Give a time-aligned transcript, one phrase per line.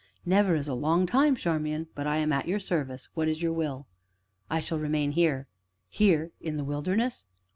[0.25, 3.53] "Never is a long time, Charmian but I am at your service what is your
[3.53, 3.85] will?"
[4.49, 5.45] "I shall remain here."
[5.89, 6.31] "Here?
[6.41, 7.27] In the wilderness?"